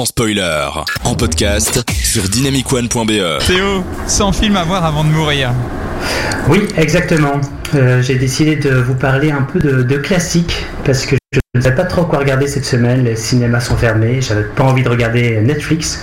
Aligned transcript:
sans 0.00 0.06
spoiler. 0.06 0.66
En 1.04 1.14
podcast 1.14 1.84
sur 2.02 2.22
dynamicone.be. 2.22 3.38
Théo, 3.46 3.84
100 4.06 4.32
films 4.32 4.56
à 4.56 4.64
voir 4.64 4.82
avant 4.86 5.04
de 5.04 5.10
mourir. 5.10 5.50
Oui, 6.48 6.60
exactement. 6.78 7.38
Euh, 7.74 8.00
J'ai 8.00 8.14
décidé 8.14 8.56
de 8.56 8.70
vous 8.76 8.94
parler 8.94 9.30
un 9.30 9.42
peu 9.42 9.58
de, 9.58 9.82
de 9.82 9.96
classiques 9.98 10.64
parce 10.86 11.04
que 11.04 11.16
je 11.34 11.40
ne 11.54 11.60
savais 11.60 11.76
pas 11.76 11.84
trop 11.84 12.04
quoi 12.04 12.20
regarder 12.20 12.46
cette 12.46 12.64
semaine. 12.64 13.04
Les 13.04 13.14
cinémas 13.14 13.60
sont 13.60 13.76
fermés, 13.76 14.22
j'avais 14.22 14.44
pas 14.44 14.64
envie 14.64 14.82
de 14.82 14.88
regarder 14.88 15.38
Netflix. 15.42 16.02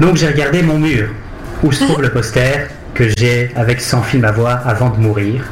Donc 0.00 0.16
j'ai 0.16 0.28
regardé 0.28 0.62
mon 0.62 0.78
mur 0.78 1.08
où 1.62 1.72
se 1.72 1.84
trouve 1.84 2.00
le 2.00 2.10
poster 2.10 2.68
que 2.94 3.06
j'ai 3.18 3.50
avec 3.54 3.82
100 3.82 4.02
films 4.04 4.24
à 4.24 4.32
voir 4.32 4.66
avant 4.66 4.88
de 4.88 4.96
mourir. 4.98 5.44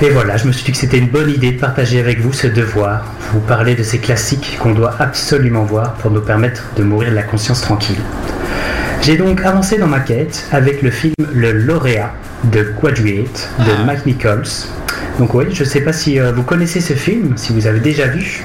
Et 0.00 0.10
voilà, 0.10 0.36
je 0.36 0.46
me 0.46 0.52
suis 0.52 0.64
dit 0.64 0.72
que 0.72 0.78
c'était 0.78 0.98
une 0.98 1.08
bonne 1.08 1.30
idée 1.30 1.52
de 1.52 1.60
partager 1.60 2.00
avec 2.00 2.20
vous 2.20 2.32
ce 2.32 2.46
devoir, 2.46 3.04
vous 3.32 3.40
parler 3.40 3.74
de 3.74 3.82
ces 3.82 3.98
classiques 3.98 4.58
qu'on 4.60 4.72
doit 4.72 4.94
absolument 4.98 5.64
voir 5.64 5.94
pour 5.94 6.10
nous 6.10 6.20
permettre 6.20 6.70
de 6.76 6.82
mourir 6.82 7.10
de 7.10 7.14
la 7.14 7.22
conscience 7.22 7.60
tranquille. 7.60 8.00
J'ai 9.02 9.16
donc 9.16 9.40
avancé 9.44 9.78
dans 9.78 9.86
ma 9.86 10.00
quête 10.00 10.46
avec 10.52 10.82
le 10.82 10.90
film 10.90 11.14
Le 11.32 11.52
Lauréat 11.52 12.12
de 12.44 12.62
Graduate 12.62 13.48
de 13.60 13.84
Mike 13.84 14.06
Nichols. 14.06 14.44
Donc 15.18 15.34
oui, 15.34 15.46
je 15.52 15.64
sais 15.64 15.80
pas 15.80 15.92
si 15.92 16.18
euh, 16.18 16.32
vous 16.32 16.42
connaissez 16.42 16.80
ce 16.80 16.94
film, 16.94 17.36
si 17.36 17.52
vous 17.52 17.66
avez 17.66 17.80
déjà 17.80 18.06
vu. 18.06 18.44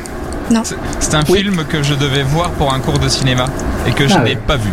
C'est- 0.64 0.76
C'est 1.00 1.16
un 1.16 1.26
film 1.26 1.64
que 1.70 1.84
je 1.84 1.94
devais 1.94 2.24
voir 2.24 2.50
pour 2.52 2.74
un 2.74 2.80
cours 2.80 3.00
de 3.00 3.08
cinéma 3.10 3.46
et 3.88 3.92
que 3.92 4.08
je 4.08 4.14
Ah 4.16 4.20
n'ai 4.24 4.32
ouais. 4.32 4.38
pas 4.48 4.58
vu. 4.58 4.70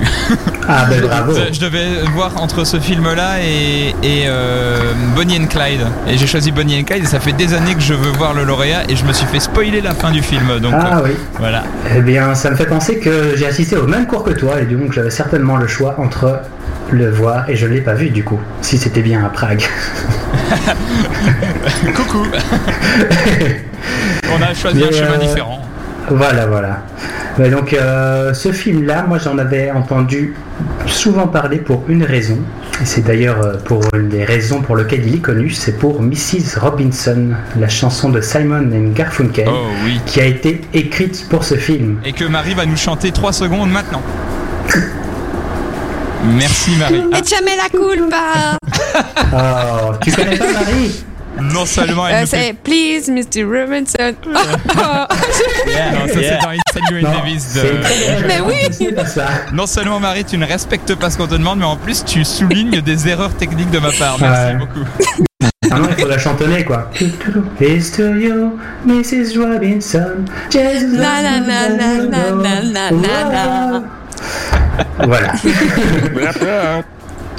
Ah 0.68 0.86
ben 0.88 1.00
bravo. 1.02 1.32
Je, 1.34 1.52
je 1.54 1.60
devais 1.60 1.86
voir 2.14 2.32
entre 2.40 2.64
ce 2.64 2.78
film-là 2.80 3.40
et, 3.42 3.88
et, 4.02 4.24
euh, 4.26 4.78
Bonnie 5.14 5.38
and 5.40 5.46
Clyde. 5.46 5.86
Et 6.08 6.16
j'ai 6.16 6.26
choisi 6.26 6.50
Bonnie 6.52 6.80
and 6.80 6.84
Clyde 6.84 7.04
et 7.04 7.06
ça 7.06 7.20
fait 7.20 7.32
des 7.32 7.52
années 7.54 7.74
que 7.74 7.80
je 7.82 7.94
veux 7.94 8.10
voir 8.12 8.34
le 8.34 8.44
lauréat 8.44 8.82
et 8.88 8.96
je 8.96 9.04
me 9.04 9.12
suis 9.12 9.26
fait 9.26 9.40
spoiler 9.40 9.80
la 9.80 9.94
fin 9.94 10.10
du 10.10 10.22
film. 10.22 10.58
Donc 10.60 10.72
Ah 10.76 10.98
euh, 10.98 11.02
oui. 11.04 11.10
voilà. 11.38 11.64
Eh 11.94 12.00
bien, 12.00 12.34
ça 12.34 12.50
me 12.50 12.56
fait 12.56 12.66
penser 12.66 12.98
que 12.98 13.34
j'ai 13.36 13.46
assisté 13.46 13.76
au 13.76 13.86
même 13.86 14.06
cours 14.06 14.24
que 14.24 14.32
toi 14.32 14.60
et 14.60 14.64
donc 14.66 14.92
j'avais 14.92 15.10
certainement 15.10 15.56
le 15.56 15.66
choix 15.66 15.94
entre 15.98 16.40
le 16.90 17.10
voir 17.10 17.48
et 17.50 17.56
je 17.56 17.66
ne 17.66 17.72
l'ai 17.72 17.80
pas 17.80 17.94
vu 17.94 18.10
du 18.10 18.22
coup, 18.24 18.38
si 18.60 18.78
c'était 18.78 19.00
bien 19.02 19.24
à 19.24 19.28
Prague. 19.28 19.64
Coucou. 21.94 22.26
On 24.38 24.42
a 24.42 24.54
choisi 24.54 24.82
un 24.82 24.86
Mais, 24.86 24.92
chemin 24.92 25.14
euh, 25.14 25.18
différent. 25.18 25.60
Voilà, 26.10 26.46
voilà. 26.46 26.82
Mais 27.38 27.48
donc, 27.50 27.72
euh, 27.72 28.34
ce 28.34 28.52
film-là, 28.52 29.04
moi 29.08 29.18
j'en 29.18 29.38
avais 29.38 29.70
entendu 29.70 30.34
souvent 30.86 31.26
parler 31.26 31.58
pour 31.58 31.84
une 31.88 32.04
raison. 32.04 32.38
Et 32.82 32.84
c'est 32.84 33.00
d'ailleurs 33.02 33.40
euh, 33.42 33.54
pour 33.64 33.82
une 33.94 34.08
des 34.08 34.24
raisons 34.24 34.60
pour 34.60 34.76
lesquelles 34.76 35.06
il 35.06 35.14
est 35.16 35.20
connu, 35.20 35.50
c'est 35.50 35.78
pour 35.78 36.02
Mrs. 36.02 36.58
Robinson, 36.60 37.30
la 37.58 37.68
chanson 37.68 38.10
de 38.10 38.20
Simon 38.20 38.68
and 38.72 38.92
Garfunkel, 38.94 39.48
Oh 39.48 39.66
oui. 39.84 40.00
qui 40.06 40.20
a 40.20 40.24
été 40.26 40.60
écrite 40.74 41.26
pour 41.30 41.44
ce 41.44 41.54
film. 41.54 42.00
Et 42.04 42.12
que 42.12 42.24
Marie 42.24 42.54
va 42.54 42.66
nous 42.66 42.76
chanter 42.76 43.10
3 43.10 43.32
secondes 43.32 43.70
maintenant. 43.70 44.02
Merci 46.36 46.72
Marie. 46.78 47.02
Ah, 47.12 47.18
Échame 47.18 47.46
la 47.56 47.68
culpa. 47.68 48.58
Oh, 49.36 49.92
tu 50.00 50.12
connais 50.12 50.36
pas 50.36 50.52
Marie? 50.52 51.04
Non 51.40 51.66
seulement 51.66 52.06
elle 52.08 52.24
Euh, 52.24 52.26
fait... 52.26 52.36
c'est 52.48 52.52
Please, 52.54 53.10
Mr. 53.10 53.44
Robinson. 53.44 54.14
Non, 54.26 56.06
ça 56.06 56.14
c'est 56.14 56.38
dans 56.42 56.50
Inside 56.50 56.84
Llewyn 56.90 57.02
Non, 57.02 57.18
Davis 57.18 57.54
de... 57.54 58.26
Mais 58.26 58.40
oui. 58.40 58.88
Non 59.52 59.66
seulement 59.66 60.00
Marie, 60.00 60.24
tu 60.24 60.38
ne 60.38 60.46
respectes 60.46 60.94
pas 60.94 61.10
ce 61.10 61.18
qu'on 61.18 61.26
te 61.26 61.34
demande, 61.34 61.58
mais 61.58 61.64
en 61.64 61.76
plus 61.76 62.04
tu 62.04 62.24
soulignes 62.24 62.80
des 62.80 63.08
erreurs 63.08 63.34
techniques 63.34 63.70
de 63.70 63.78
ma 63.78 63.90
part. 63.92 64.16
Merci 64.20 64.52
Ouais. 64.52 64.54
beaucoup. 64.58 64.84
Ah 65.72 65.78
non, 65.78 65.88
il 65.96 66.02
faut 66.02 66.08
la 66.08 66.18
chantonner 66.18 66.62
quoi. 66.62 66.90
It's 67.60 67.90
to 67.92 68.14
you, 68.14 68.58
Mrs. 68.86 69.36
Robinson. 69.36 70.24
Just 70.50 70.88
Na, 70.92 71.22
na, 71.22 71.40
na, 71.40 71.68
na, 71.70 71.94
na, 72.04 72.30
na, 72.30 72.60
na, 72.62 72.90
na, 72.90 73.24
na. 73.30 73.82
Voilà. 75.00 75.32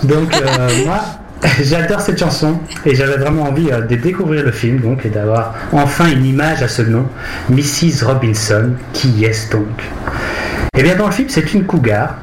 Donc 0.03 0.33
euh, 0.35 0.85
moi, 0.85 0.99
j'adore 1.61 2.01
cette 2.01 2.19
chanson 2.19 2.59
et 2.85 2.95
j'avais 2.95 3.17
vraiment 3.17 3.43
envie 3.43 3.69
euh, 3.71 3.81
de 3.81 3.95
découvrir 3.95 4.43
le 4.43 4.51
film 4.51 4.79
donc 4.79 5.05
et 5.05 5.09
d'avoir 5.09 5.53
enfin 5.71 6.09
une 6.09 6.25
image 6.25 6.63
à 6.63 6.67
ce 6.67 6.81
nom, 6.81 7.07
Mrs. 7.49 8.05
Robinson. 8.05 8.71
Qui 8.93 9.25
est-ce 9.25 9.51
donc? 9.51 9.67
Eh 10.77 10.83
bien 10.83 10.95
dans 10.95 11.07
le 11.07 11.11
film, 11.11 11.29
c'est 11.29 11.53
une 11.53 11.65
cougar. 11.65 12.17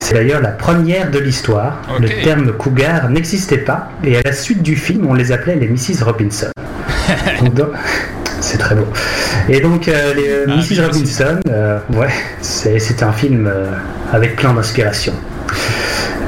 C'est 0.00 0.14
d'ailleurs 0.14 0.40
la 0.40 0.50
première 0.50 1.10
de 1.10 1.18
l'histoire. 1.18 1.82
Le 2.00 2.08
terme 2.22 2.52
cougar 2.52 3.10
n'existait 3.10 3.58
pas 3.58 3.90
et 4.04 4.16
à 4.16 4.22
la 4.22 4.32
suite 4.32 4.62
du 4.62 4.76
film, 4.76 5.06
on 5.06 5.14
les 5.14 5.32
appelait 5.32 5.56
les 5.56 5.68
Mrs. 5.68 6.04
Robinson. 6.04 6.50
C'est 8.40 8.58
très 8.58 8.74
beau. 8.74 8.86
Et 9.48 9.60
donc, 9.60 9.88
euh, 9.88 10.14
les, 10.14 10.28
euh, 10.28 10.46
Ah, 10.48 10.56
Mrs. 10.56 10.86
Robinson, 10.86 11.40
euh, 11.48 11.78
ouais, 11.94 12.08
c'est 12.40 12.78
c'est 12.78 13.02
un 13.02 13.12
film 13.12 13.50
avec 14.12 14.36
plein 14.36 14.54
d'inspiration. 14.54 15.12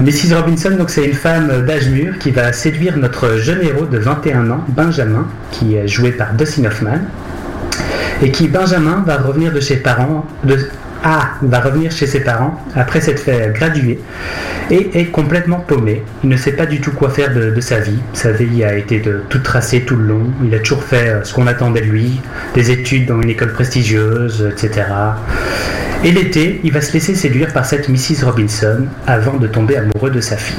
Mrs. 0.00 0.34
Robinson, 0.34 0.78
c'est 0.88 1.04
une 1.04 1.12
femme 1.12 1.66
d'âge 1.66 1.90
mûr 1.90 2.16
qui 2.18 2.30
va 2.30 2.54
séduire 2.54 2.96
notre 2.96 3.36
jeune 3.36 3.60
héros 3.60 3.84
de 3.84 3.98
21 3.98 4.50
ans, 4.50 4.64
Benjamin, 4.68 5.26
qui 5.50 5.74
est 5.74 5.86
joué 5.86 6.12
par 6.12 6.32
Dustin 6.32 6.64
Hoffman, 6.64 7.00
et 8.22 8.30
qui 8.30 8.48
Benjamin 8.48 9.04
va 9.06 9.18
revenir 9.18 9.52
de 9.52 9.60
chez 9.60 9.76
parents, 9.76 10.24
de 10.42 10.56
ah, 11.02 11.30
va 11.42 11.60
revenir 11.60 11.90
chez 11.90 12.06
ses 12.06 12.20
parents 12.20 12.62
après 12.74 13.00
s'être 13.00 13.20
fait 13.20 13.52
graduer 13.54 13.98
et 14.70 15.00
est 15.00 15.06
complètement 15.06 15.60
paumé. 15.60 16.02
Il 16.22 16.28
ne 16.28 16.36
sait 16.36 16.52
pas 16.52 16.66
du 16.66 16.80
tout 16.80 16.92
quoi 16.92 17.10
faire 17.10 17.32
de, 17.34 17.60
sa 17.60 17.80
vie. 17.80 17.98
Sa 18.12 18.32
vie 18.32 18.64
a 18.64 18.76
été 18.76 19.00
de 19.00 19.22
tout 19.28 19.38
tracé 19.38 19.80
tout 19.82 19.96
le 19.96 20.04
long. 20.04 20.30
Il 20.44 20.54
a 20.54 20.58
toujours 20.58 20.82
fait 20.82 21.08
euh, 21.08 21.24
ce 21.24 21.32
qu'on 21.34 21.46
attendait 21.46 21.80
de 21.80 21.86
lui, 21.86 22.20
des 22.54 22.70
études 22.70 23.06
dans 23.06 23.20
une 23.20 23.30
école 23.30 23.52
prestigieuse, 23.52 24.48
etc. 24.52 24.86
Et 26.04 26.12
l'été, 26.12 26.60
il 26.64 26.72
va 26.72 26.80
se 26.80 26.92
laisser 26.92 27.14
séduire 27.14 27.52
par 27.52 27.64
cette 27.64 27.88
Mrs. 27.88 28.24
Robinson 28.24 28.86
avant 29.06 29.36
de 29.36 29.46
tomber 29.46 29.76
amoureux 29.76 30.10
de 30.10 30.20
sa 30.20 30.36
fille. 30.36 30.56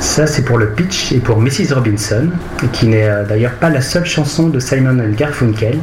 Ça, 0.00 0.26
c'est 0.26 0.42
pour 0.42 0.56
le 0.56 0.70
pitch 0.70 1.12
et 1.12 1.18
pour 1.18 1.40
Mrs. 1.40 1.74
Robinson, 1.74 2.30
qui 2.72 2.88
n'est 2.88 3.08
euh, 3.08 3.24
d'ailleurs 3.24 3.52
pas 3.52 3.68
la 3.68 3.82
seule 3.82 4.06
chanson 4.06 4.48
de 4.48 4.58
Simon 4.58 4.98
and 4.98 5.12
Garfunkel. 5.14 5.78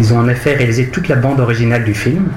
Ils 0.00 0.14
ont 0.14 0.18
en 0.18 0.28
effet 0.28 0.54
réalisé 0.54 0.86
toute 0.86 1.08
la 1.08 1.16
bande 1.16 1.40
originale 1.40 1.82
du 1.82 1.92
film, 1.92 2.28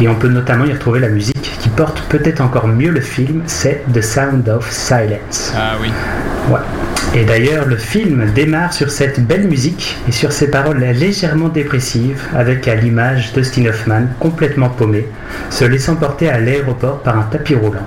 et 0.00 0.06
on 0.06 0.14
peut 0.14 0.28
notamment 0.28 0.64
y 0.64 0.72
retrouver 0.72 1.00
la 1.00 1.08
musique 1.08 1.58
qui 1.58 1.68
porte 1.68 2.02
peut-être 2.08 2.40
encore 2.40 2.68
mieux 2.68 2.90
le 2.90 3.00
film, 3.00 3.42
c'est 3.46 3.82
The 3.92 4.00
Sound 4.00 4.48
of 4.48 4.70
Silence. 4.70 5.52
Ah 5.56 5.72
oui. 5.80 5.90
Ouais. 6.48 6.60
Et 7.20 7.24
d'ailleurs, 7.24 7.66
le 7.66 7.76
film 7.76 8.30
démarre 8.32 8.72
sur 8.72 8.90
cette 8.90 9.20
belle 9.20 9.48
musique 9.48 9.98
et 10.08 10.12
sur 10.12 10.32
ces 10.32 10.48
paroles 10.48 10.78
légèrement 10.78 11.48
dépressives, 11.48 12.22
avec 12.34 12.68
à 12.68 12.76
l'image 12.76 13.32
Dustin 13.32 13.66
Hoffman 13.66 14.06
complètement 14.20 14.70
paumé, 14.70 15.06
se 15.50 15.64
laissant 15.64 15.96
porter 15.96 16.30
à 16.30 16.38
l'aéroport 16.38 17.00
par 17.00 17.18
un 17.18 17.24
tapis 17.24 17.56
roulant. 17.56 17.86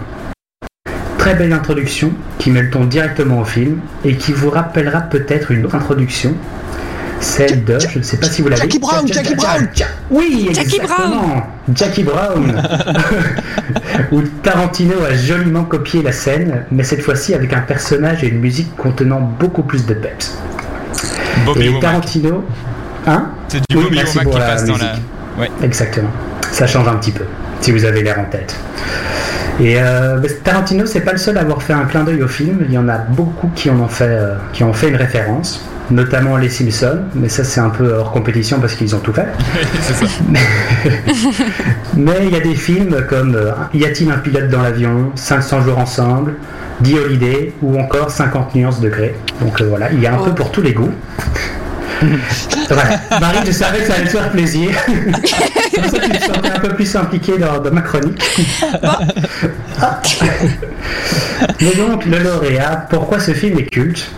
Très 1.25 1.33
belle 1.33 1.53
introduction 1.53 2.13
qui 2.37 2.51
met 2.51 2.61
le 2.61 2.69
ton 2.69 2.85
directement 2.85 3.41
au 3.41 3.45
film 3.45 3.79
et 4.03 4.15
qui 4.15 4.31
vous 4.31 4.51
rappellera 4.51 5.01
peut-être 5.01 5.49
une 5.49 5.65
autre 5.65 5.73
introduction, 5.73 6.35
celle 7.19 7.63
de, 7.63 7.79
je 7.79 7.97
ne 7.97 8.03
sais 8.03 8.17
pas 8.17 8.27
si 8.27 8.43
vous 8.43 8.49
l'avez. 8.49 8.61
Jackie 8.61 8.77
Brown, 8.77 9.07
Jackie 9.11 9.33
Brown. 9.33 9.67
Oui, 10.11 10.51
Jackie 10.53 10.75
exactement. 10.75 11.47
Jackie 11.73 12.03
Brown. 12.03 12.61
où 14.11 14.21
Tarantino 14.43 14.93
a 15.03 15.15
joliment 15.15 15.63
copié 15.63 16.03
la 16.03 16.11
scène, 16.11 16.65
mais 16.69 16.83
cette 16.83 17.01
fois-ci 17.01 17.33
avec 17.33 17.53
un 17.53 17.61
personnage 17.61 18.23
et 18.23 18.27
une 18.27 18.39
musique 18.39 18.75
contenant 18.75 19.21
beaucoup 19.21 19.63
plus 19.63 19.83
de 19.87 19.95
peps. 19.95 20.37
Bobby 21.43 21.69
Et. 21.75 21.79
Tarantino, 21.79 22.45
hein 23.07 23.31
C'est 23.47 23.67
du 23.67 23.77
Oui, 23.77 23.85
Bobby 23.85 23.95
merci 23.95 24.19
pour 24.19 24.31
qui 24.31 24.37
la 24.37 24.45
passe 24.45 24.65
dans 24.65 24.77
la... 24.77 24.89
musique. 24.89 25.05
Ouais. 25.39 25.49
Exactement. 25.63 26.11
Ça 26.51 26.67
change 26.67 26.87
un 26.87 26.97
petit 26.97 27.11
peu, 27.11 27.25
si 27.61 27.71
vous 27.71 27.83
avez 27.83 28.03
l'air 28.03 28.19
en 28.19 28.25
tête. 28.25 28.55
Et 29.59 29.79
euh, 29.79 30.19
Tarantino, 30.43 30.85
c'est 30.85 31.01
pas 31.01 31.13
le 31.13 31.17
seul 31.17 31.37
à 31.37 31.41
avoir 31.41 31.63
fait 31.63 31.73
un 31.73 31.85
clin 31.85 32.03
d'œil 32.03 32.21
au 32.21 32.27
film. 32.27 32.65
Il 32.67 32.73
y 32.73 32.77
en 32.77 32.89
a 32.89 32.97
beaucoup 32.97 33.49
qui 33.55 33.69
en 33.69 33.79
ont 33.79 33.87
fait, 33.87 34.07
euh, 34.07 34.35
qui 34.51 34.63
ont 34.63 34.73
fait 34.73 34.89
une 34.89 34.97
référence, 34.97 35.65
notamment 35.89 36.37
les 36.37 36.49
Simpsons. 36.49 36.99
Mais 37.13 37.29
ça, 37.29 37.43
c'est 37.43 37.61
un 37.61 37.69
peu 37.69 37.93
hors 37.93 38.11
compétition 38.11 38.59
parce 38.59 38.75
qu'ils 38.75 38.95
ont 38.95 38.99
tout 38.99 39.13
fait. 39.13 39.27
ça. 39.81 39.93
Mais 41.97 42.25
il 42.25 42.31
y 42.31 42.35
a 42.35 42.41
des 42.41 42.55
films 42.55 43.05
comme 43.07 43.35
euh, 43.35 43.51
Y 43.73 43.85
a-t-il 43.85 44.11
un 44.11 44.17
pilote 44.17 44.49
dans 44.49 44.61
l'avion 44.61 45.11
500 45.15 45.61
jours 45.61 45.79
ensemble, 45.79 46.33
The 46.83 46.93
Holiday 46.93 47.53
ou 47.61 47.79
encore 47.79 48.11
50 48.11 48.55
nuances 48.55 48.81
de 48.81 48.89
gré. 48.89 49.15
Donc 49.39 49.61
euh, 49.61 49.67
voilà, 49.69 49.91
il 49.91 50.01
y 50.01 50.07
a 50.07 50.13
un 50.13 50.17
peu 50.17 50.31
pour 50.31 50.51
tous 50.51 50.61
les 50.61 50.73
goûts. 50.73 50.91
voilà. 52.69 52.99
Marie, 53.19 53.45
je 53.45 53.51
savais 53.51 53.79
que 53.79 53.85
ça 53.85 53.93
allait 53.95 54.05
te 54.05 54.09
faire 54.09 54.31
plaisir. 54.31 54.71
C'est 55.71 55.81
pour 55.81 55.91
ça 55.91 55.99
que 55.99 56.05
tu 56.05 56.17
te 56.17 56.25
sentais 56.25 56.49
un 56.49 56.59
peu 56.59 56.69
plus 56.69 56.95
impliqué 56.95 57.37
dans, 57.37 57.59
dans 57.59 57.71
ma 57.71 57.81
chronique. 57.81 58.23
Mais 61.61 61.75
donc, 61.75 62.05
le 62.05 62.19
lauréat, 62.19 62.87
pourquoi 62.89 63.19
ce 63.19 63.33
film 63.33 63.59
est 63.59 63.65
culte? 63.65 64.09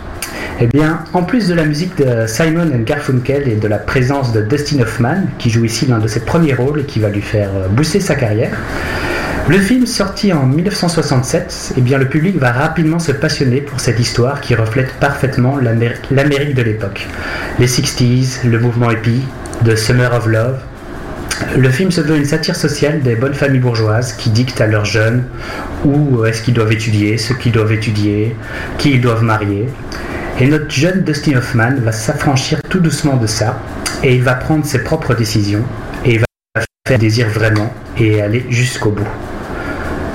Eh 0.59 0.65
bien, 0.65 1.03
en 1.13 1.21
plus 1.21 1.47
de 1.47 1.53
la 1.53 1.65
musique 1.65 1.97
de 1.97 2.25
Simon 2.25 2.71
and 2.73 2.81
Garfunkel 2.83 3.47
et 3.47 3.55
de 3.55 3.67
la 3.67 3.77
présence 3.77 4.33
de 4.33 4.41
Dustin 4.41 4.79
Hoffman, 4.79 5.25
qui 5.37 5.51
joue 5.51 5.65
ici 5.65 5.85
l'un 5.85 5.99
de 5.99 6.07
ses 6.07 6.21
premiers 6.21 6.55
rôles 6.55 6.79
et 6.79 6.83
qui 6.83 6.99
va 6.99 7.09
lui 7.09 7.21
faire 7.21 7.51
euh, 7.55 7.67
booster 7.67 7.99
sa 7.99 8.15
carrière, 8.15 8.57
le 9.49 9.59
film 9.59 9.85
sorti 9.85 10.33
en 10.33 10.45
1967, 10.45 11.75
eh 11.77 11.81
bien, 11.81 11.97
le 11.97 12.09
public 12.09 12.37
va 12.37 12.51
rapidement 12.51 12.99
se 12.99 13.13
passionner 13.13 13.61
pour 13.61 13.79
cette 13.79 13.97
histoire 13.97 14.41
qui 14.41 14.55
reflète 14.55 14.91
parfaitement 14.99 15.55
l'Amérique 15.57 16.53
de 16.53 16.61
l'époque. 16.61 17.07
Les 17.57 17.67
60s, 17.67 18.45
le 18.45 18.59
mouvement 18.59 18.91
hippie, 18.91 19.21
The 19.63 19.77
Summer 19.77 20.13
of 20.13 20.27
Love, 20.27 20.59
Le 21.55 21.69
film 21.69 21.91
se 21.91 22.01
veut 22.01 22.17
une 22.17 22.25
satire 22.25 22.55
sociale 22.55 23.01
des 23.03 23.15
bonnes 23.15 23.35
familles 23.35 23.59
bourgeoises 23.59 24.13
qui 24.13 24.31
dictent 24.31 24.59
à 24.59 24.65
leurs 24.65 24.85
jeunes 24.85 25.23
où 25.85 26.25
est-ce 26.25 26.41
qu'ils 26.41 26.55
doivent 26.55 26.73
étudier, 26.73 27.17
ce 27.17 27.31
qu'ils 27.33 27.51
doivent 27.51 27.71
étudier, 27.71 28.35
qui 28.79 28.91
ils 28.91 29.01
doivent 29.01 29.23
marier. 29.23 29.67
Et 30.39 30.47
notre 30.47 30.71
jeune 30.71 31.03
Dustin 31.03 31.37
Hoffman 31.37 31.75
va 31.77 31.91
s'affranchir 31.91 32.59
tout 32.69 32.79
doucement 32.79 33.17
de 33.17 33.27
ça 33.27 33.59
et 34.03 34.15
il 34.15 34.23
va 34.23 34.33
prendre 34.33 34.65
ses 34.65 34.83
propres 34.83 35.13
décisions 35.13 35.63
et 36.03 36.15
il 36.15 36.19
va 36.19 36.25
faire 36.87 36.99
désir 36.99 37.29
vraiment 37.29 37.71
et 37.97 38.21
aller 38.21 38.43
jusqu'au 38.49 38.89
bout. 38.89 39.07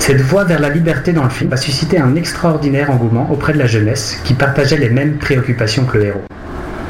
Cette 0.05 0.19
voie 0.19 0.43
vers 0.43 0.59
la 0.59 0.67
liberté 0.67 1.13
dans 1.13 1.23
le 1.23 1.29
film 1.29 1.49
va 1.49 1.55
susciter 1.55 1.97
un 1.97 2.17
extraordinaire 2.17 2.91
engouement 2.91 3.31
auprès 3.31 3.53
de 3.53 3.57
la 3.57 3.67
jeunesse 3.67 4.19
qui 4.25 4.33
partageait 4.33 4.75
les 4.75 4.89
mêmes 4.89 5.15
préoccupations 5.17 5.85
que 5.85 5.97
le 5.97 6.03
héros. 6.07 6.23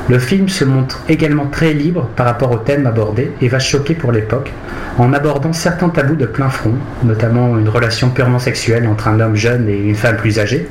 Le 0.10 0.18
film 0.18 0.50
se 0.50 0.66
montre 0.66 1.04
également 1.08 1.46
très 1.46 1.74
libre 1.74 2.10
par 2.16 2.26
rapport 2.26 2.50
aux 2.50 2.58
thèmes 2.58 2.88
abordés 2.88 3.32
et 3.40 3.50
va 3.50 3.60
choquer 3.60 3.94
pour 3.94 4.12
l'époque 4.12 4.52
en 4.98 5.14
abordant 5.14 5.54
certains 5.54 5.90
tabous 5.90 6.16
de 6.16 6.26
plein 6.26 6.50
front, 6.50 6.74
notamment 7.04 7.56
une 7.60 7.70
relation 7.70 8.10
purement 8.10 8.40
sexuelle 8.40 8.88
entre 8.88 9.08
un 9.10 9.20
homme 9.20 9.36
jeune 9.36 9.70
et 9.70 9.78
une 9.78 9.94
femme 9.94 10.18
plus 10.18 10.40
âgée, 10.40 10.68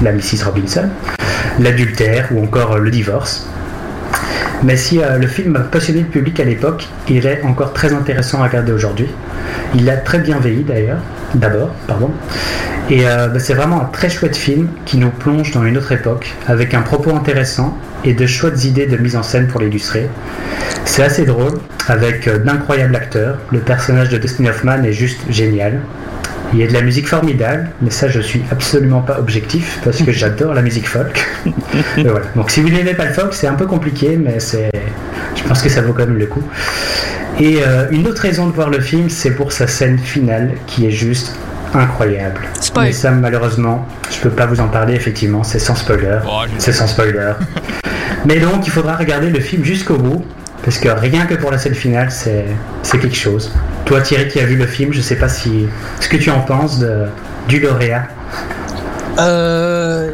la 0.00 0.12
Mrs. 0.12 0.44
Robinson, 0.46 0.88
l'adultère 1.58 2.30
ou 2.32 2.42
encore 2.42 2.78
le 2.78 2.90
divorce. 2.90 3.46
Mais 4.62 4.78
si 4.78 5.02
euh, 5.02 5.18
le 5.18 5.26
film 5.26 5.56
a 5.56 5.60
passionné 5.60 6.00
le 6.00 6.06
public 6.06 6.40
à 6.40 6.44
l'époque, 6.44 6.88
il 7.10 7.26
est 7.26 7.42
encore 7.42 7.74
très 7.74 7.92
intéressant 7.92 8.42
à 8.42 8.46
regarder 8.46 8.72
aujourd'hui. 8.72 9.08
Il 9.74 9.90
a 9.90 9.98
très 9.98 10.20
bien 10.20 10.38
vieilli 10.38 10.64
d'ailleurs, 10.64 11.00
d'abord, 11.34 11.70
pardon. 11.86 12.10
Et 12.90 13.06
euh, 13.06 13.28
bah, 13.28 13.38
c'est 13.38 13.54
vraiment 13.54 13.82
un 13.82 13.84
très 13.86 14.10
chouette 14.10 14.36
film 14.36 14.68
qui 14.84 14.96
nous 14.98 15.10
plonge 15.10 15.52
dans 15.52 15.64
une 15.64 15.76
autre 15.76 15.92
époque, 15.92 16.34
avec 16.48 16.74
un 16.74 16.82
propos 16.82 17.14
intéressant 17.14 17.76
et 18.04 18.14
de 18.14 18.26
chouettes 18.26 18.64
idées 18.64 18.86
de 18.86 18.96
mise 18.96 19.16
en 19.16 19.22
scène 19.22 19.46
pour 19.46 19.60
l'illustrer. 19.60 20.08
C'est 20.84 21.02
assez 21.02 21.24
drôle, 21.24 21.58
avec 21.88 22.26
euh, 22.26 22.38
d'incroyables 22.38 22.96
acteurs. 22.96 23.38
Le 23.52 23.60
personnage 23.60 24.08
de 24.08 24.18
Dustin 24.18 24.46
Hoffman 24.46 24.82
est 24.82 24.92
juste 24.92 25.20
génial. 25.28 25.80
Il 26.52 26.58
y 26.58 26.64
a 26.64 26.66
de 26.66 26.72
la 26.72 26.82
musique 26.82 27.06
formidable, 27.06 27.70
mais 27.80 27.90
ça 27.90 28.08
je 28.08 28.20
suis 28.20 28.42
absolument 28.50 29.02
pas 29.02 29.20
objectif 29.20 29.78
parce 29.84 30.02
que 30.02 30.10
j'adore 30.10 30.52
la 30.52 30.62
musique 30.62 30.88
folk. 30.88 31.24
Et 31.96 32.02
voilà. 32.02 32.26
Donc 32.34 32.50
si 32.50 32.60
vous 32.60 32.70
n'aimez 32.70 32.94
pas 32.94 33.04
le 33.04 33.12
folk, 33.12 33.34
c'est 33.34 33.46
un 33.46 33.54
peu 33.54 33.66
compliqué, 33.66 34.16
mais 34.16 34.40
c'est, 34.40 34.68
je 35.36 35.44
pense 35.44 35.62
que 35.62 35.68
ça 35.68 35.80
vaut 35.80 35.92
quand 35.92 36.06
même 36.06 36.18
le 36.18 36.26
coup. 36.26 36.42
Et 37.38 37.58
euh, 37.62 37.86
une 37.90 38.06
autre 38.06 38.22
raison 38.22 38.46
de 38.46 38.52
voir 38.52 38.70
le 38.70 38.80
film, 38.80 39.08
c'est 39.08 39.30
pour 39.30 39.52
sa 39.52 39.66
scène 39.66 39.98
finale 39.98 40.52
qui 40.66 40.86
est 40.86 40.90
juste 40.90 41.34
incroyable. 41.74 42.40
Spoil. 42.60 42.86
Mais 42.86 42.92
ça 42.92 43.10
malheureusement, 43.10 43.86
je 44.10 44.18
peux 44.20 44.30
pas 44.30 44.46
vous 44.46 44.60
en 44.60 44.68
parler 44.68 44.94
effectivement, 44.94 45.42
c'est 45.42 45.58
sans 45.58 45.74
spoiler. 45.74 46.18
Oh, 46.26 46.42
C'est 46.58 46.72
sans 46.72 46.86
spoiler. 46.86 47.32
Mais 48.26 48.38
donc 48.38 48.66
il 48.66 48.70
faudra 48.70 48.96
regarder 48.96 49.30
le 49.30 49.40
film 49.40 49.64
jusqu'au 49.64 49.96
bout. 49.96 50.24
Parce 50.62 50.78
que 50.78 50.88
rien 50.88 51.24
que 51.24 51.34
pour 51.34 51.50
la 51.50 51.56
scène 51.56 51.74
finale, 51.74 52.10
c'est 52.10 52.44
c'est 52.82 52.98
quelque 52.98 53.16
chose. 53.16 53.50
Toi 53.86 54.02
Thierry 54.02 54.28
qui 54.28 54.40
as 54.40 54.44
vu 54.44 54.56
le 54.56 54.66
film, 54.66 54.92
je 54.92 55.00
sais 55.00 55.16
pas 55.16 55.28
si 55.28 55.66
ce 56.00 56.08
que 56.08 56.18
tu 56.18 56.30
en 56.30 56.40
penses 56.40 56.78
de, 56.78 57.06
du 57.48 57.60
lauréat. 57.60 58.08
Euh, 59.18 60.12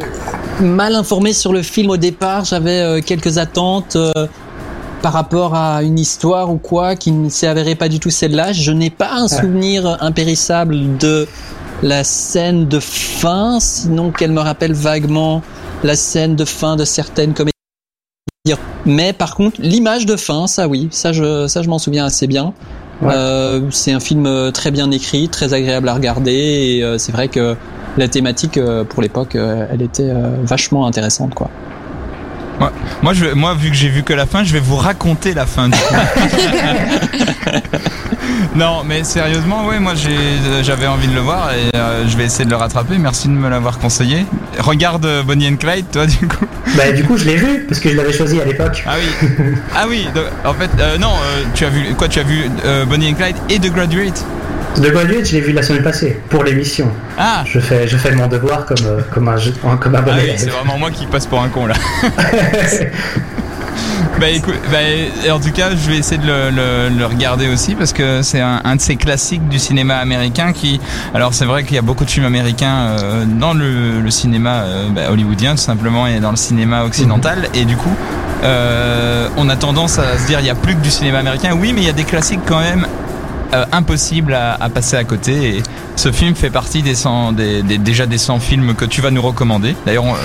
mal 0.61 0.95
informé 0.95 1.33
sur 1.33 1.53
le 1.53 1.63
film 1.63 1.91
au 1.91 1.97
départ, 1.97 2.45
j'avais 2.45 2.81
euh, 2.81 3.01
quelques 3.05 3.39
attentes 3.39 3.97
euh, 3.97 4.27
par 5.07 5.13
rapport 5.13 5.55
à 5.55 5.85
une 5.85 6.01
histoire 6.01 6.51
ou 6.51 6.57
quoi 6.57 6.97
qui 6.97 7.13
ne 7.13 7.29
s'est 7.29 7.47
avérée 7.47 7.77
pas 7.77 7.89
du 7.89 8.01
tout 8.01 8.11
celle-là. 8.11 8.51
Je 8.51 8.73
n'ai 8.73 8.91
pas 8.91 9.13
un 9.13 9.29
souvenir 9.29 9.99
impérissable 10.03 10.97
de 10.97 11.29
la 11.81 12.03
scène 12.03 12.67
de 12.67 12.81
fin, 12.81 13.61
sinon 13.61 14.11
qu'elle 14.11 14.33
me 14.33 14.41
rappelle 14.41 14.73
vaguement 14.73 15.43
la 15.85 15.95
scène 15.95 16.35
de 16.35 16.45
fin 16.45 16.75
de 16.75 16.85
certaines 16.85 17.35
comédies. 17.35 17.53
Mais 18.85 19.13
par 19.13 19.37
contre, 19.37 19.61
l'image 19.61 20.07
de 20.07 20.17
fin, 20.17 20.49
ça 20.49 20.67
oui, 20.67 20.89
ça 20.91 21.13
je, 21.13 21.47
ça 21.47 21.63
je 21.63 21.69
m'en 21.69 21.79
souviens 21.79 22.05
assez 22.05 22.27
bien. 22.27 22.53
Ouais. 23.01 23.15
Euh, 23.15 23.71
c'est 23.71 23.93
un 23.93 24.01
film 24.01 24.27
euh, 24.27 24.51
très 24.51 24.73
bien 24.73 24.91
écrit, 24.91 25.29
très 25.29 25.55
agréable 25.55 25.89
à 25.89 25.95
regarder, 25.95 26.33
et 26.33 26.83
euh, 26.83 26.99
c'est 26.99 27.13
vrai 27.13 27.29
que 27.29 27.55
la 27.97 28.09
thématique 28.09 28.59
euh, 28.59 28.83
pour 28.83 29.03
l'époque, 29.03 29.37
elle 29.37 29.83
était 29.83 30.13
vachement 30.43 30.85
intéressante, 30.85 31.33
quoi. 31.33 31.49
Moi, 33.03 33.13
je, 33.15 33.25
vais- 33.27 33.35
moi, 33.35 33.55
vu 33.55 33.71
que 33.71 33.77
j'ai 33.77 33.89
vu 33.89 34.03
que 34.03 34.13
la 34.15 34.27
fin, 34.27 34.45
je 34.45 34.53
vais 34.53 34.61
vous 34.61 34.77
raconter 34.77 35.35
la 35.35 35.47
fin. 35.47 35.69
Du 35.69 35.79
coup. 35.79 35.95
non, 38.55 38.83
mais 38.85 39.05
sérieusement, 39.05 39.67
ouais, 39.67 39.79
moi, 39.79 39.95
j'ai, 39.95 40.17
j'avais 40.63 40.87
envie 40.87 41.09
de 41.09 41.15
le 41.15 41.21
voir 41.21 41.51
et 41.53 41.77
euh, 41.77 42.07
je 42.09 42.17
vais 42.17 42.25
essayer 42.25 42.45
de 42.45 42.51
le 42.51 42.57
rattraper. 42.57 42.97
Merci 42.99 43.29
de 43.29 43.33
me 43.35 43.49
l'avoir 43.49 43.79
conseillé. 43.79 44.25
Regarde 44.59 45.05
euh, 45.05 45.23
Bonnie 45.23 45.49
and 45.49 45.57
Clyde, 45.57 45.87
toi, 45.93 46.07
du 46.07 46.27
coup. 46.27 46.47
Bah 46.77 46.91
du 46.93 47.05
coup 47.05 47.17
je 47.17 47.25
l'ai 47.25 47.37
vu 47.37 47.65
parce 47.69 47.81
que 47.81 47.91
je 47.91 47.97
l'avais 47.97 48.13
choisi 48.13 48.41
à 48.41 48.45
l'époque. 48.45 48.83
Ah 48.87 48.95
oui. 48.99 49.29
Ah 49.75 49.85
oui. 49.89 50.09
donc, 50.15 50.25
en 50.45 50.55
fait, 50.55 50.71
euh, 50.81 50.99
non, 50.99 51.11
euh, 51.13 51.43
tu 51.55 51.65
as 51.65 51.69
vu 51.71 51.95
quoi 51.97 52.09
Tu 52.09 52.19
as 52.19 52.23
vu 52.25 52.51
euh, 52.65 52.85
Bonnie 52.85 53.11
and 53.11 53.15
Clyde 53.15 53.37
et 53.49 53.59
The 53.59 53.73
Graduate? 53.73 54.25
The 54.77 54.91
Graduate, 54.93 55.25
je 55.27 55.33
l'ai 55.33 55.41
vu 55.41 55.53
la 55.53 55.63
semaine 55.63 55.83
passée 55.83 56.21
pour 56.29 56.45
l'émission. 56.45 56.91
Ah. 57.19 57.43
Je 57.47 57.59
fais, 57.61 57.89
je 57.89 57.97
fais 57.97 58.13
mon 58.15 58.27
devoir 58.27 58.67
comme, 58.67 58.77
euh, 58.85 59.01
comme, 59.13 59.29
un, 59.29 59.37
jeu- 59.39 59.55
comme 59.81 59.95
un 59.95 60.03
bon 60.03 60.11
Ah 60.15 60.19
oui, 60.23 60.33
c'est 60.37 60.51
vraiment 60.51 60.77
moi 60.79 60.91
qui 60.91 61.07
passe 61.07 61.27
pour 61.27 61.41
un 61.43 61.49
con 61.49 61.67
là. 61.67 61.75
Bah 64.19 64.31
écoute, 64.31 64.55
bah, 64.73 64.79
en 65.35 65.39
tout 65.41 65.51
cas, 65.53 65.69
je 65.73 65.91
vais 65.91 65.99
essayer 65.99 66.17
de 66.17 66.27
le, 66.27 66.49
le- 66.51 66.89
le 66.89 67.05
regarder 67.05 67.49
aussi 67.49 67.75
parce 67.75 67.93
que 67.93 68.23
c'est 68.23 68.41
un, 68.41 68.63
un 68.65 68.77
de 68.77 68.81
ces 68.81 68.97
classiques 68.97 69.47
du 69.49 69.59
cinéma 69.59 69.97
américain 69.97 70.55
qui. 70.55 70.81
Alors 71.13 71.35
c'est 71.35 71.45
vrai 71.45 71.65
qu'il 71.65 71.75
y 71.77 71.79
a 71.79 71.83
beaucoup 71.83 72.07
de 72.07 72.11
films 72.11 72.25
américains 72.25 72.97
euh, 72.99 73.25
dans 73.27 73.53
le, 73.53 74.01
le 74.01 74.11
cinéma 74.11 74.63
euh, 74.63 74.89
bah, 74.89 75.03
hollywoodien 75.11 75.51
tout 75.53 75.57
simplement 75.63 76.07
et 76.07 76.19
dans 76.21 76.31
le 76.31 76.37
cinéma 76.39 76.85
occidental 76.85 77.49
et 77.53 77.67
du 77.67 77.77
coup, 77.77 77.95
euh, 78.43 79.29
on 79.37 79.51
a 79.51 79.57
tendance 79.57 79.99
à 79.99 80.17
se 80.19 80.27
dire 80.27 80.41
il 80.41 80.47
y 80.47 80.51
a 80.51 80.55
plus 80.55 80.75
que 80.75 80.81
du 80.81 80.91
cinéma 80.91 81.19
américain. 81.19 81.51
Oui, 81.55 81.75
mais 81.75 81.83
il 81.83 81.87
y 81.87 81.91
a 81.91 81.95
des 81.95 82.05
classiques 82.05 82.41
quand 82.47 82.61
même. 82.61 82.87
Euh, 83.55 83.65
impossibles 83.73 84.35
à, 84.35 84.55
à 84.61 84.69
passer 84.69 84.97
à 84.97 85.05
côté 85.05 85.57
et 85.59 85.63
ce 85.97 86.13
film 86.13 86.35
fait 86.35 86.51
partie 86.51 86.83
des 86.83 86.95
100, 86.95 87.33
des, 87.33 87.63
des- 87.63 87.79
déjà 87.79 88.07
des 88.07 88.19
100 88.19 88.39
films 88.41 88.75
que 88.75 88.85
tu 88.85 89.01
vas 89.01 89.11
nous 89.11 89.23
recommander. 89.23 89.75
D'ailleurs, 89.87 90.05
euh, 90.05 90.17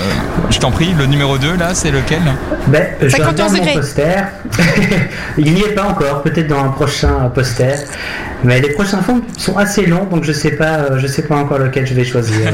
je 0.49 0.59
t'en 0.59 0.71
prie, 0.71 0.93
le 0.97 1.05
numéro 1.05 1.37
2 1.37 1.55
là, 1.55 1.73
c'est 1.73 1.91
lequel? 1.91 2.21
Ben, 2.67 2.87
je 3.01 3.09
51 3.09 3.27
regarde 3.31 3.51
mon 3.51 3.57
degrés. 3.59 3.73
poster. 3.73 4.23
Il 5.37 5.53
n'y 5.53 5.61
est 5.61 5.73
pas 5.75 5.83
encore, 5.87 6.21
peut-être 6.23 6.47
dans 6.47 6.63
un 6.63 6.69
prochain 6.69 7.29
poster. 7.33 7.75
Mais 8.43 8.59
les 8.59 8.69
prochains 8.71 9.01
films 9.01 9.21
sont 9.37 9.57
assez 9.57 9.85
longs, 9.85 10.05
donc 10.05 10.23
je 10.23 10.31
sais 10.31 10.51
pas, 10.51 10.79
euh, 10.79 10.99
je 10.99 11.07
sais 11.07 11.21
pas 11.23 11.35
encore 11.37 11.59
lequel 11.59 11.85
je 11.85 11.93
vais 11.93 12.03
choisir. 12.03 12.51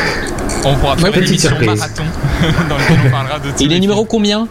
On 0.64 0.74
pourra 0.76 0.96
faire 0.96 1.04
Ouais, 1.04 1.10
une 1.10 1.14
petite 1.20 1.28
émission 1.30 1.50
surprise. 1.50 1.68
marathon 1.80 2.02
dans 2.68 2.74
on 3.06 3.10
parlera 3.10 3.38
de 3.38 3.48
Il 3.60 3.72
est 3.72 3.78
numéro 3.78 4.04
combien? 4.04 4.48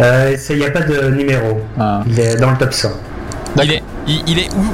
Euh, 0.00 0.34
c'est- 0.38 0.52
Il 0.54 0.58
n'y 0.60 0.66
a 0.66 0.70
pas 0.70 0.80
de 0.82 1.10
numéro. 1.10 1.60
Ah. 1.78 2.02
Il 2.06 2.18
est 2.20 2.36
dans 2.36 2.50
le 2.50 2.56
top 2.58 2.72
100. 2.74 2.90
Il 3.62 3.72
est, 3.72 3.82
il, 4.06 4.22
il 4.26 4.38
est 4.38 4.48
où 4.54 4.64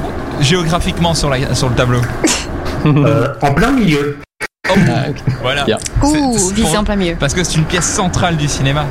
géographiquement 0.41 1.13
sur, 1.13 1.29
la, 1.29 1.53
sur 1.55 1.69
le 1.69 1.75
tableau 1.75 2.01
Euh, 2.85 3.33
en 3.41 3.51
plein 3.51 3.71
milieu. 3.71 4.19
Ah, 4.67 4.71
ok. 5.09 5.15
Voilà. 5.41 5.65
Ouh, 6.03 6.37
c'est 6.37 6.53
visé 6.53 6.77
en 6.77 6.83
plein 6.83 6.95
milieu. 6.95 7.15
Parce 7.19 7.33
que 7.33 7.43
c'est 7.43 7.55
une 7.55 7.63
pièce 7.63 7.85
centrale 7.85 8.37
du 8.37 8.47
cinéma. 8.47 8.85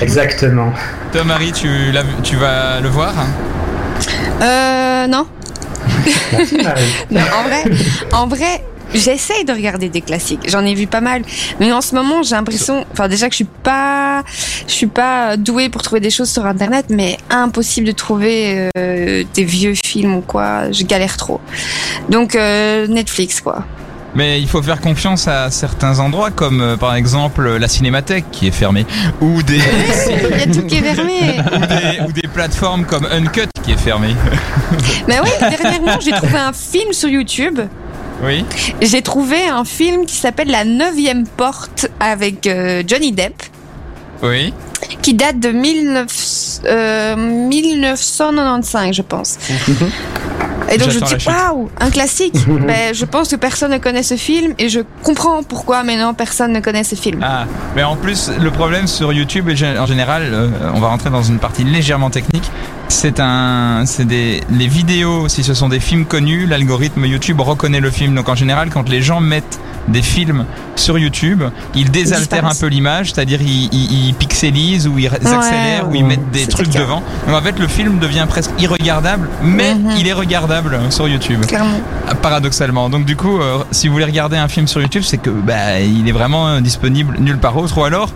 Exactement. 0.00 0.72
Toi, 1.12 1.22
Marie, 1.22 1.52
tu, 1.52 1.92
l'as 1.92 2.02
vu- 2.02 2.14
tu 2.24 2.34
vas 2.34 2.80
le 2.80 2.88
voir 2.88 3.12
Euh, 4.42 5.06
non. 5.06 5.26
Merci 6.32 6.56
Marie. 6.62 6.92
Non, 7.12 7.20
en 7.20 7.42
vrai, 7.48 7.64
en 8.12 8.26
vrai, 8.26 8.64
j'essaye 8.94 9.44
de 9.44 9.52
regarder 9.52 9.88
des 9.88 10.00
classiques. 10.00 10.48
J'en 10.48 10.64
ai 10.64 10.74
vu 10.74 10.86
pas 10.86 11.00
mal, 11.00 11.22
mais 11.60 11.72
en 11.72 11.80
ce 11.80 11.94
moment, 11.94 12.22
j'ai 12.22 12.34
l'impression, 12.34 12.84
enfin 12.92 13.08
déjà 13.08 13.26
que 13.28 13.32
je 13.32 13.36
suis 13.36 13.44
pas, 13.44 14.22
je 14.66 14.72
suis 14.72 14.86
pas 14.86 15.36
douée 15.36 15.68
pour 15.68 15.82
trouver 15.82 16.00
des 16.00 16.10
choses 16.10 16.30
sur 16.30 16.46
internet, 16.46 16.86
mais 16.90 17.18
impossible 17.30 17.86
de 17.86 17.92
trouver 17.92 18.68
euh, 18.76 19.24
des 19.34 19.44
vieux 19.44 19.74
films 19.74 20.16
ou 20.16 20.20
quoi. 20.20 20.70
Je 20.72 20.84
galère 20.84 21.16
trop. 21.16 21.40
Donc 22.08 22.34
euh, 22.34 22.86
Netflix, 22.86 23.40
quoi. 23.40 23.64
Mais 24.14 24.40
il 24.40 24.48
faut 24.48 24.62
faire 24.62 24.80
confiance 24.80 25.28
à 25.28 25.50
certains 25.50 25.98
endroits, 25.98 26.30
comme 26.30 26.62
euh, 26.62 26.76
par 26.78 26.94
exemple 26.94 27.56
la 27.58 27.68
cinémathèque 27.68 28.24
qui 28.32 28.46
est 28.46 28.50
fermée, 28.50 28.86
ou 29.20 29.42
des, 29.42 29.58
Il 29.58 30.38
y 30.38 30.42
a 30.42 30.46
tout 30.46 30.66
qui 30.66 30.76
est 30.76 30.94
fermé. 30.94 31.38
ou 31.54 31.66
des, 31.66 32.00
ou 32.08 32.12
des 32.12 32.28
plateformes 32.28 32.86
comme 32.86 33.06
Uncut 33.12 33.48
qui 33.62 33.72
est 33.72 33.76
fermée. 33.76 34.16
Mais 35.06 35.20
oui, 35.20 35.28
dernièrement, 35.38 36.00
j'ai 36.00 36.12
trouvé 36.12 36.38
un 36.38 36.54
film 36.54 36.94
sur 36.94 37.10
YouTube. 37.10 37.60
Oui. 38.22 38.44
J'ai 38.80 39.02
trouvé 39.02 39.46
un 39.46 39.64
film 39.64 40.06
qui 40.06 40.16
s'appelle 40.16 40.48
La 40.48 40.64
Neuvième 40.64 41.26
Porte 41.26 41.88
avec 42.00 42.46
euh, 42.46 42.82
Johnny 42.86 43.12
Depp. 43.12 43.42
Oui. 44.22 44.54
qui 45.02 45.12
date 45.12 45.38
de 45.40 45.50
19, 45.50 46.60
euh, 46.64 47.16
1995, 47.16 48.96
je 48.96 49.02
pense. 49.02 49.36
Et 50.76 50.78
donc 50.78 50.90
je 50.90 51.00
me 51.00 51.18
dis, 51.18 51.26
waouh, 51.26 51.70
un 51.80 51.90
classique. 51.90 52.34
ben, 52.66 52.94
je 52.94 53.04
pense 53.04 53.28
que 53.28 53.36
personne 53.36 53.72
ne 53.72 53.78
connaît 53.78 54.02
ce 54.02 54.16
film 54.16 54.52
et 54.58 54.68
je 54.68 54.80
comprends 55.02 55.42
pourquoi 55.42 55.82
maintenant 55.82 56.14
personne 56.14 56.52
ne 56.52 56.60
connaît 56.60 56.84
ce 56.84 56.94
film. 56.94 57.20
Ah, 57.22 57.46
mais 57.74 57.82
en 57.82 57.96
plus, 57.96 58.30
le 58.40 58.50
problème 58.50 58.86
sur 58.86 59.12
YouTube, 59.12 59.48
en 59.48 59.86
général, 59.86 60.22
euh, 60.32 60.48
on 60.74 60.80
va 60.80 60.88
rentrer 60.88 61.10
dans 61.10 61.22
une 61.22 61.38
partie 61.38 61.64
légèrement 61.64 62.10
technique. 62.10 62.50
C'est 62.88 63.18
un, 63.18 63.82
c'est 63.84 64.04
des, 64.04 64.42
les 64.50 64.68
vidéos, 64.68 65.28
si 65.28 65.42
ce 65.42 65.54
sont 65.54 65.68
des 65.68 65.80
films 65.80 66.04
connus, 66.04 66.46
l'algorithme 66.46 67.04
YouTube 67.04 67.40
reconnaît 67.40 67.80
le 67.80 67.90
film. 67.90 68.14
Donc 68.14 68.28
en 68.28 68.34
général, 68.36 68.70
quand 68.70 68.88
les 68.88 69.02
gens 69.02 69.20
mettent 69.20 69.58
des 69.88 70.02
films 70.02 70.44
sur 70.74 70.98
YouTube, 70.98 71.42
ils 71.74 71.90
désaltèrent 71.92 72.46
un 72.46 72.54
peu 72.54 72.66
l'image, 72.66 73.12
c'est-à-dire 73.12 73.40
ils, 73.40 73.68
ils, 73.72 74.08
ils 74.08 74.14
pixelisent 74.14 74.88
ou 74.88 74.98
ils 74.98 75.06
accélèrent 75.06 75.88
ou 75.88 75.94
ils 75.94 76.04
mettent 76.04 76.30
des 76.30 76.46
trucs 76.46 76.70
devant. 76.70 77.02
Donc 77.26 77.36
en 77.36 77.40
fait, 77.42 77.58
le 77.58 77.68
film 77.68 77.98
devient 77.98 78.26
presque 78.28 78.50
irregardable, 78.58 79.28
mais 79.42 79.74
Mhm. 79.74 79.90
il 79.98 80.08
est 80.08 80.12
regardable 80.12 80.65
sur 80.90 81.08
YouTube. 81.08 81.44
Clairement. 81.46 81.80
Paradoxalement. 82.22 82.88
Donc 82.88 83.04
du 83.04 83.16
coup, 83.16 83.40
euh, 83.40 83.58
si 83.70 83.88
vous 83.88 83.94
voulez 83.94 84.04
regarder 84.04 84.36
un 84.36 84.48
film 84.48 84.66
sur 84.66 84.80
YouTube, 84.80 85.02
c'est 85.04 85.18
que 85.18 85.30
bah, 85.30 85.80
il 85.80 86.08
est 86.08 86.12
vraiment 86.12 86.48
euh, 86.48 86.60
disponible 86.60 87.16
nulle 87.18 87.38
part 87.38 87.56
autre, 87.56 87.76
ou 87.78 87.84
alors 87.84 88.10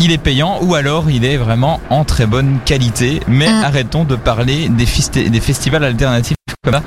il 0.00 0.10
est 0.10 0.18
payant, 0.18 0.58
ou 0.62 0.74
alors 0.74 1.10
il 1.10 1.24
est 1.24 1.36
vraiment 1.36 1.80
en 1.90 2.04
très 2.04 2.26
bonne 2.26 2.58
qualité. 2.64 3.20
Mais 3.28 3.48
Mm. 3.48 3.64
arrêtons 3.64 4.04
de 4.04 4.16
parler 4.16 4.68
des 4.68 5.40
festivals 5.40 5.84
alternatifs 5.84 6.36
comme 6.64 6.74
ça. 6.74 6.82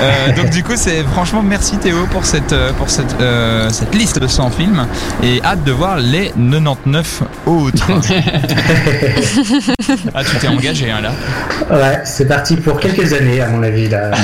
Euh, 0.00 0.32
donc 0.36 0.50
du 0.50 0.62
coup, 0.62 0.74
c'est 0.76 1.02
franchement 1.04 1.42
merci 1.42 1.78
Théo 1.78 2.04
pour 2.10 2.26
cette 2.26 2.52
euh, 2.52 2.74
pour 2.74 2.90
cette 2.90 3.18
euh, 3.22 3.70
cette 3.70 3.94
liste 3.94 4.18
de 4.18 4.26
100 4.26 4.50
films 4.50 4.86
et 5.22 5.40
hâte 5.42 5.64
de 5.64 5.72
voir 5.72 5.96
les 5.96 6.30
99 6.36 7.22
autres. 7.46 7.90
ah, 10.14 10.24
tu 10.24 10.36
t'es 10.36 10.48
engagé 10.48 10.90
hein, 10.90 11.00
là. 11.00 11.12
Ouais, 11.70 12.02
c'est 12.04 12.28
parti 12.28 12.56
pour 12.56 12.78
quelques 12.78 13.14
années, 13.14 13.40
à 13.40 13.48
mon 13.48 13.62
avis. 13.62 13.88
Là. 13.88 14.10